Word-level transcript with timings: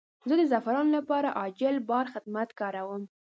زه 0.29 0.33
د 0.37 0.41
زعفرانو 0.51 0.95
لپاره 0.97 1.35
عاجل 1.39 1.75
بار 1.89 2.05
خدمت 2.13 2.49
کاروم. 2.59 3.03